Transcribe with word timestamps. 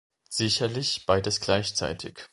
Sicherlich 0.31 1.01
beides 1.05 1.39
gleichzeitig! 1.41 2.25